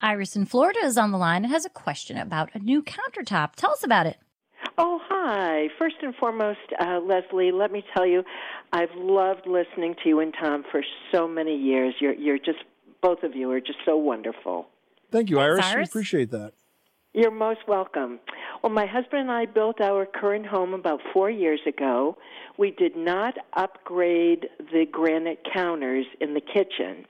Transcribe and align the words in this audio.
Iris 0.00 0.36
in 0.36 0.46
Florida 0.46 0.80
is 0.84 0.98
on 0.98 1.10
the 1.10 1.18
line 1.18 1.44
and 1.44 1.52
has 1.52 1.64
a 1.64 1.70
question 1.70 2.18
about 2.18 2.54
a 2.54 2.58
new 2.58 2.82
countertop. 2.82 3.54
Tell 3.56 3.72
us 3.72 3.82
about 3.82 4.06
it. 4.06 4.18
Oh, 4.78 5.00
hi. 5.08 5.68
First 5.78 5.96
and 6.02 6.14
foremost, 6.16 6.58
uh, 6.80 7.00
Leslie, 7.00 7.50
let 7.50 7.72
me 7.72 7.82
tell 7.94 8.06
you, 8.06 8.22
I've 8.72 8.94
loved 8.94 9.46
listening 9.46 9.94
to 10.02 10.08
you 10.08 10.20
and 10.20 10.34
Tom 10.38 10.64
for 10.70 10.82
so 11.12 11.26
many 11.26 11.56
years. 11.56 11.94
You're, 12.00 12.14
you're 12.14 12.38
just, 12.38 12.58
both 13.00 13.22
of 13.22 13.34
you 13.34 13.50
are 13.52 13.60
just 13.60 13.78
so 13.86 13.96
wonderful. 13.96 14.68
Thank 15.10 15.30
you, 15.30 15.38
Iris. 15.38 15.64
Iris. 15.64 15.76
We 15.76 15.82
appreciate 15.82 16.30
that. 16.32 16.52
You're 17.14 17.30
most 17.30 17.60
welcome. 17.66 18.20
Well, 18.62 18.72
my 18.72 18.84
husband 18.84 19.22
and 19.22 19.30
I 19.30 19.46
built 19.46 19.80
our 19.80 20.04
current 20.04 20.44
home 20.44 20.74
about 20.74 21.00
four 21.14 21.30
years 21.30 21.60
ago. 21.66 22.18
We 22.58 22.72
did 22.72 22.94
not 22.94 23.34
upgrade 23.54 24.48
the 24.58 24.84
granite 24.90 25.38
counters 25.50 26.04
in 26.20 26.34
the 26.34 26.42
kitchen. 26.42 27.06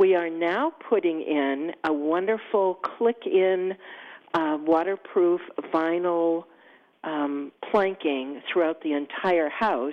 We 0.00 0.14
are 0.14 0.30
now 0.30 0.72
putting 0.88 1.20
in 1.20 1.72
a 1.84 1.92
wonderful 1.92 2.76
click 2.76 3.26
in 3.26 3.74
uh, 4.32 4.56
waterproof 4.58 5.42
vinyl 5.74 6.44
um, 7.04 7.52
planking 7.70 8.40
throughout 8.50 8.80
the 8.82 8.94
entire 8.94 9.50
house. 9.50 9.92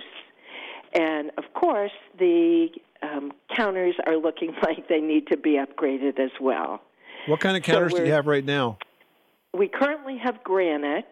And 0.94 1.30
of 1.36 1.44
course, 1.52 1.92
the 2.18 2.68
um, 3.02 3.32
counters 3.54 3.96
are 4.06 4.16
looking 4.16 4.54
like 4.62 4.88
they 4.88 5.02
need 5.02 5.26
to 5.26 5.36
be 5.36 5.58
upgraded 5.58 6.18
as 6.18 6.30
well. 6.40 6.80
What 7.26 7.40
kind 7.40 7.54
of 7.58 7.62
So 7.66 7.72
counters 7.72 7.92
do 7.92 8.02
you 8.06 8.12
have 8.12 8.26
right 8.26 8.44
now? 8.44 8.78
We 9.52 9.68
currently 9.68 10.16
have 10.24 10.42
granite, 10.42 11.04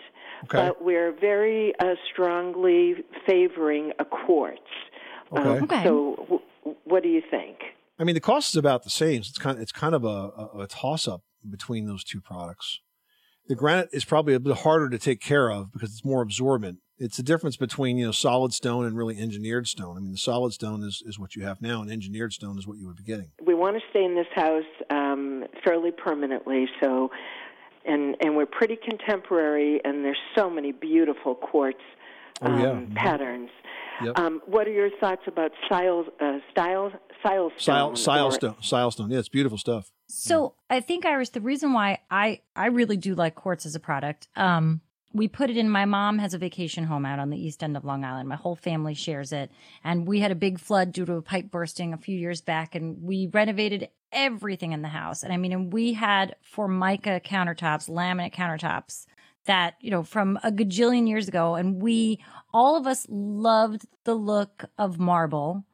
Okay. 0.44 0.68
but 0.68 0.82
we're 0.82 1.12
very 1.12 1.74
uh, 1.80 1.96
strongly 2.10 2.94
favoring 3.26 3.92
a 3.98 4.06
quartz. 4.06 4.60
Okay. 5.32 5.42
Um, 5.50 5.64
Okay. 5.64 5.84
So, 5.84 6.14
w- 6.64 6.76
what 6.84 7.02
do 7.02 7.10
you 7.10 7.22
think? 7.30 7.58
I 7.98 8.04
mean, 8.04 8.14
the 8.14 8.20
cost 8.20 8.50
is 8.50 8.56
about 8.56 8.84
the 8.84 8.90
same. 8.90 9.22
So 9.22 9.30
it's 9.30 9.38
kind 9.38 9.56
of, 9.56 9.62
it's 9.62 9.72
kind 9.72 9.94
of 9.94 10.04
a, 10.04 10.08
a, 10.08 10.50
a 10.60 10.66
toss 10.66 11.08
up 11.08 11.22
between 11.48 11.86
those 11.86 12.04
two 12.04 12.20
products. 12.20 12.80
The 13.48 13.54
granite 13.54 13.90
is 13.92 14.04
probably 14.04 14.34
a 14.34 14.40
bit 14.40 14.58
harder 14.58 14.88
to 14.90 14.98
take 14.98 15.20
care 15.20 15.50
of 15.50 15.72
because 15.72 15.90
it's 15.92 16.04
more 16.04 16.20
absorbent. 16.20 16.78
It's 16.98 17.16
the 17.16 17.22
difference 17.22 17.56
between, 17.56 17.96
you 17.98 18.06
know, 18.06 18.12
solid 18.12 18.52
stone 18.52 18.86
and 18.86 18.96
really 18.96 19.18
engineered 19.18 19.68
stone. 19.68 19.96
I 19.96 20.00
mean, 20.00 20.12
the 20.12 20.18
solid 20.18 20.52
stone 20.52 20.82
is, 20.82 21.02
is 21.06 21.18
what 21.18 21.36
you 21.36 21.44
have 21.44 21.60
now 21.62 21.80
and 21.82 21.90
engineered 21.90 22.32
stone 22.32 22.58
is 22.58 22.66
what 22.66 22.78
you 22.78 22.86
would 22.86 22.96
be 22.96 23.04
getting. 23.04 23.30
we 23.44 23.54
want 23.54 23.76
to 23.76 23.82
stay 23.90 24.02
in 24.04 24.14
this 24.14 24.26
house 24.34 24.64
um, 24.90 25.44
fairly 25.64 25.90
permanently. 25.92 26.66
So, 26.82 27.10
and 27.84 28.16
and 28.20 28.34
we're 28.36 28.46
pretty 28.46 28.76
contemporary, 28.76 29.80
and 29.84 30.04
there's 30.04 30.18
so 30.36 30.50
many 30.50 30.72
beautiful 30.72 31.34
quartz 31.34 31.78
Oh, 32.42 32.46
um, 32.48 32.60
yeah. 32.60 32.66
Mhm. 32.66 32.94
patterns. 32.96 33.50
Yep. 34.02 34.18
Um, 34.18 34.40
what 34.46 34.66
are 34.66 34.72
your 34.72 34.90
thoughts 35.00 35.22
about 35.26 35.52
style, 35.66 36.04
uh, 36.20 36.38
style, 36.50 36.92
style 37.20 37.50
Sile, 37.56 37.96
stone? 37.96 37.96
sile 37.96 38.26
or- 38.26 38.32
stone, 38.32 38.54
Silestone. 38.62 39.10
Yeah, 39.12 39.18
it's 39.18 39.28
beautiful 39.28 39.58
stuff. 39.58 39.90
So 40.08 40.54
I 40.70 40.80
think 40.80 41.04
Iris, 41.04 41.30
the 41.30 41.40
reason 41.40 41.72
why 41.72 42.00
I 42.10 42.40
I 42.54 42.66
really 42.66 42.96
do 42.96 43.14
like 43.14 43.34
quartz 43.34 43.66
as 43.66 43.74
a 43.74 43.80
product, 43.80 44.28
um, 44.36 44.80
we 45.12 45.26
put 45.28 45.50
it 45.50 45.56
in. 45.56 45.68
My 45.68 45.84
mom 45.84 46.18
has 46.18 46.34
a 46.34 46.38
vacation 46.38 46.84
home 46.84 47.04
out 47.06 47.18
on 47.18 47.30
the 47.30 47.38
east 47.38 47.62
end 47.62 47.76
of 47.76 47.84
Long 47.84 48.04
Island. 48.04 48.28
My 48.28 48.36
whole 48.36 48.54
family 48.54 48.94
shares 48.94 49.32
it, 49.32 49.50
and 49.82 50.06
we 50.06 50.20
had 50.20 50.30
a 50.30 50.36
big 50.36 50.60
flood 50.60 50.92
due 50.92 51.06
to 51.06 51.14
a 51.14 51.22
pipe 51.22 51.50
bursting 51.50 51.92
a 51.92 51.96
few 51.96 52.16
years 52.16 52.40
back, 52.40 52.74
and 52.74 53.02
we 53.02 53.28
renovated 53.32 53.88
everything 54.12 54.72
in 54.72 54.82
the 54.82 54.88
house. 54.88 55.22
And 55.22 55.32
I 55.32 55.36
mean, 55.36 55.52
and 55.52 55.72
we 55.72 55.94
had 55.94 56.36
formica 56.40 57.20
countertops, 57.24 57.88
laminate 57.90 58.32
countertops 58.34 59.06
that 59.46 59.74
you 59.80 59.90
know 59.90 60.02
from 60.02 60.38
a 60.42 60.52
gajillion 60.52 61.08
years 61.08 61.28
ago, 61.28 61.54
and 61.54 61.82
we 61.82 62.22
all 62.52 62.76
of 62.76 62.86
us 62.86 63.06
loved 63.08 63.86
the 64.04 64.14
look 64.14 64.66
of 64.78 64.98
marble 64.98 65.64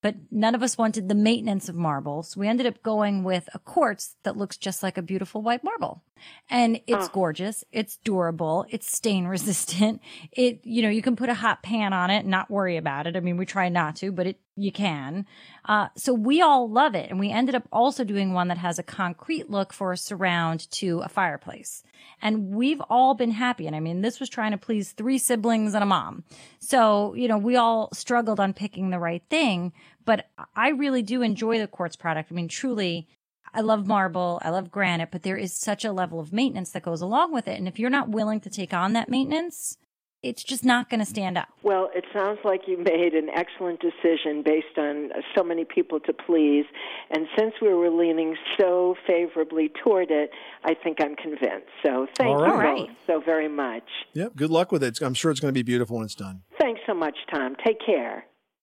but 0.00 0.14
none 0.30 0.54
of 0.54 0.62
us 0.62 0.78
wanted 0.78 1.08
the 1.08 1.14
maintenance 1.14 1.68
of 1.68 1.74
marble. 1.74 2.22
So 2.22 2.40
we 2.40 2.48
ended 2.48 2.66
up 2.66 2.82
going 2.82 3.24
with 3.24 3.48
a 3.52 3.58
quartz 3.58 4.14
that 4.22 4.36
looks 4.36 4.56
just 4.56 4.82
like 4.82 4.96
a 4.96 5.02
beautiful 5.02 5.42
white 5.42 5.64
marble. 5.64 6.04
And 6.48 6.80
it's 6.86 7.08
gorgeous. 7.08 7.64
It's 7.72 7.96
durable. 8.04 8.64
It's 8.68 8.90
stain 8.90 9.26
resistant. 9.28 10.00
It, 10.30 10.60
you 10.64 10.82
know, 10.82 10.88
you 10.88 11.02
can 11.02 11.16
put 11.16 11.28
a 11.28 11.34
hot 11.34 11.62
pan 11.62 11.92
on 11.92 12.10
it 12.10 12.20
and 12.20 12.28
not 12.28 12.50
worry 12.50 12.76
about 12.76 13.06
it. 13.06 13.16
I 13.16 13.20
mean, 13.20 13.36
we 13.36 13.46
try 13.46 13.68
not 13.68 13.96
to, 13.96 14.12
but 14.12 14.28
it, 14.28 14.40
you 14.58 14.72
can. 14.72 15.26
Uh, 15.64 15.88
so 15.96 16.12
we 16.12 16.42
all 16.42 16.68
love 16.68 16.94
it. 16.94 17.10
And 17.10 17.20
we 17.20 17.30
ended 17.30 17.54
up 17.54 17.68
also 17.72 18.04
doing 18.04 18.32
one 18.32 18.48
that 18.48 18.58
has 18.58 18.78
a 18.78 18.82
concrete 18.82 19.50
look 19.50 19.72
for 19.72 19.92
a 19.92 19.96
surround 19.96 20.70
to 20.72 21.00
a 21.00 21.08
fireplace. 21.08 21.82
And 22.20 22.50
we've 22.50 22.80
all 22.90 23.14
been 23.14 23.30
happy. 23.30 23.66
And 23.66 23.76
I 23.76 23.80
mean, 23.80 24.00
this 24.00 24.20
was 24.20 24.28
trying 24.28 24.52
to 24.52 24.58
please 24.58 24.92
three 24.92 25.18
siblings 25.18 25.74
and 25.74 25.82
a 25.82 25.86
mom. 25.86 26.24
So, 26.58 27.14
you 27.14 27.28
know, 27.28 27.38
we 27.38 27.56
all 27.56 27.88
struggled 27.92 28.40
on 28.40 28.52
picking 28.52 28.90
the 28.90 28.98
right 28.98 29.22
thing, 29.30 29.72
but 30.04 30.28
I 30.56 30.70
really 30.70 31.02
do 31.02 31.22
enjoy 31.22 31.58
the 31.58 31.66
quartz 31.66 31.96
product. 31.96 32.32
I 32.32 32.34
mean, 32.34 32.48
truly, 32.48 33.08
I 33.54 33.60
love 33.60 33.86
marble, 33.86 34.40
I 34.42 34.50
love 34.50 34.70
granite, 34.70 35.10
but 35.10 35.22
there 35.22 35.36
is 35.36 35.52
such 35.52 35.84
a 35.84 35.92
level 35.92 36.20
of 36.20 36.32
maintenance 36.32 36.70
that 36.72 36.82
goes 36.82 37.00
along 37.00 37.32
with 37.32 37.48
it. 37.48 37.58
And 37.58 37.68
if 37.68 37.78
you're 37.78 37.90
not 37.90 38.08
willing 38.08 38.40
to 38.40 38.50
take 38.50 38.74
on 38.74 38.92
that 38.92 39.08
maintenance, 39.08 39.78
it's 40.22 40.42
just 40.42 40.64
not 40.64 40.90
going 40.90 41.00
to 41.00 41.06
stand 41.06 41.38
up. 41.38 41.48
Well, 41.62 41.90
it 41.94 42.04
sounds 42.12 42.38
like 42.44 42.62
you 42.66 42.76
made 42.78 43.14
an 43.14 43.28
excellent 43.34 43.80
decision 43.80 44.42
based 44.44 44.76
on 44.76 45.12
uh, 45.12 45.20
so 45.36 45.44
many 45.44 45.64
people 45.64 46.00
to 46.00 46.12
please. 46.12 46.64
And 47.10 47.26
since 47.38 47.54
we 47.62 47.72
were 47.72 47.90
leaning 47.90 48.36
so 48.58 48.96
favorably 49.06 49.70
toward 49.82 50.10
it, 50.10 50.30
I 50.64 50.74
think 50.74 50.98
I'm 51.00 51.14
convinced. 51.14 51.68
So 51.84 52.06
thank 52.16 52.36
All 52.36 52.46
you 52.46 52.52
right. 52.52 52.86
both 52.88 52.96
so 53.06 53.20
very 53.24 53.48
much. 53.48 53.84
Yep. 54.14 54.36
Good 54.36 54.50
luck 54.50 54.72
with 54.72 54.82
it. 54.82 55.00
I'm 55.00 55.14
sure 55.14 55.30
it's 55.30 55.40
going 55.40 55.52
to 55.52 55.58
be 55.58 55.62
beautiful 55.62 55.96
when 55.96 56.04
it's 56.04 56.14
done. 56.14 56.42
Thanks 56.60 56.80
so 56.86 56.94
much, 56.94 57.16
Tom. 57.32 57.54
Take 57.64 57.78
care. 57.84 58.24